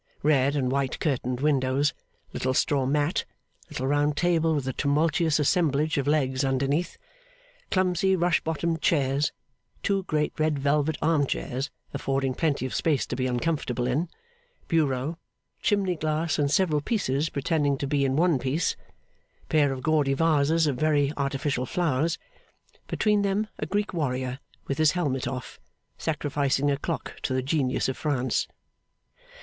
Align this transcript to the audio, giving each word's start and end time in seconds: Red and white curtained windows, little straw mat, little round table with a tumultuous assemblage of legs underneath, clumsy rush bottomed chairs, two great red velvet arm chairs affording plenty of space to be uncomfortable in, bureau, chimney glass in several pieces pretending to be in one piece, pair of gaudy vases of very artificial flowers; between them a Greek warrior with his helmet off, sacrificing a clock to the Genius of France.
Red 0.23 0.55
and 0.55 0.71
white 0.71 0.99
curtained 0.99 1.41
windows, 1.41 1.93
little 2.33 2.55
straw 2.55 2.87
mat, 2.87 3.23
little 3.69 3.85
round 3.85 4.17
table 4.17 4.55
with 4.55 4.67
a 4.67 4.73
tumultuous 4.73 5.37
assemblage 5.37 5.95
of 5.99 6.07
legs 6.07 6.43
underneath, 6.43 6.97
clumsy 7.69 8.15
rush 8.15 8.41
bottomed 8.43 8.81
chairs, 8.81 9.31
two 9.83 10.01
great 10.05 10.33
red 10.39 10.57
velvet 10.57 10.97
arm 11.03 11.27
chairs 11.27 11.69
affording 11.93 12.33
plenty 12.33 12.65
of 12.65 12.73
space 12.73 13.05
to 13.05 13.15
be 13.15 13.27
uncomfortable 13.27 13.85
in, 13.85 14.09
bureau, 14.67 15.19
chimney 15.61 15.97
glass 15.97 16.39
in 16.39 16.49
several 16.49 16.81
pieces 16.81 17.29
pretending 17.29 17.77
to 17.77 17.85
be 17.85 18.03
in 18.03 18.15
one 18.15 18.39
piece, 18.39 18.75
pair 19.49 19.71
of 19.71 19.83
gaudy 19.83 20.15
vases 20.15 20.65
of 20.65 20.77
very 20.79 21.13
artificial 21.15 21.67
flowers; 21.67 22.17
between 22.87 23.21
them 23.21 23.49
a 23.59 23.67
Greek 23.67 23.93
warrior 23.93 24.39
with 24.65 24.79
his 24.79 24.93
helmet 24.93 25.27
off, 25.27 25.59
sacrificing 25.99 26.71
a 26.71 26.77
clock 26.77 27.19
to 27.21 27.35
the 27.35 27.43
Genius 27.43 27.87
of 27.87 27.95
France. 27.95 28.47